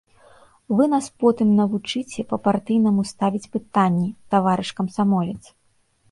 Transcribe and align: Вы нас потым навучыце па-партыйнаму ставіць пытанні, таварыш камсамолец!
Вы 0.77 0.83
нас 0.93 1.07
потым 1.23 1.49
навучыце 1.59 2.23
па-партыйнаму 2.31 3.01
ставіць 3.11 3.49
пытанні, 3.57 4.09
таварыш 4.35 4.69
камсамолец! 4.79 5.39